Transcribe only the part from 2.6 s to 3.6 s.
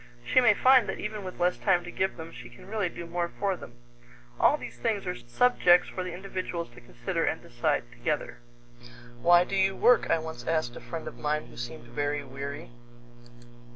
really do more for